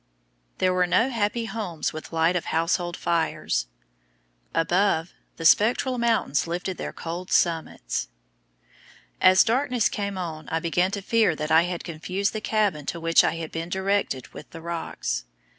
There 0.57 0.73
were 0.73 0.87
no 0.87 1.11
happy 1.11 1.45
homes 1.45 1.93
with 1.93 2.11
light 2.11 2.35
of 2.35 2.45
household 2.45 2.97
fires; 2.97 3.67
above, 4.51 5.13
the 5.37 5.45
spectral 5.45 5.99
mountains 5.99 6.47
lifted 6.47 6.77
their 6.77 6.91
cold 6.91 7.31
summits. 7.31 8.07
As 9.21 9.43
darkness 9.43 9.89
came 9.89 10.17
on 10.17 10.49
I 10.49 10.59
began 10.59 10.89
to 10.89 11.03
fear 11.03 11.35
that 11.35 11.51
I 11.51 11.65
had 11.69 11.83
confused 11.83 12.33
the 12.33 12.41
cabin 12.41 12.87
to 12.87 12.99
which 12.99 13.23
I 13.23 13.35
had 13.35 13.51
been 13.51 13.69
directed 13.69 14.29
with 14.29 14.49
the 14.49 14.59
rocks. 14.61 15.25